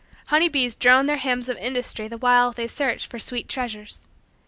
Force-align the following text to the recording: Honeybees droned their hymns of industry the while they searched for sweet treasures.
Honeybees 0.29 0.75
droned 0.75 1.07
their 1.07 1.17
hymns 1.17 1.47
of 1.47 1.57
industry 1.57 2.07
the 2.07 2.17
while 2.17 2.51
they 2.51 2.65
searched 2.65 3.05
for 3.05 3.19
sweet 3.19 3.47
treasures. 3.47 4.07